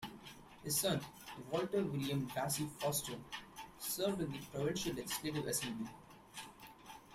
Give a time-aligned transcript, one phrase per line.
[0.63, 0.99] His son,
[1.51, 3.13] Walter William Vassie Foster,
[3.77, 5.89] served in the provincial Legislative Assembly.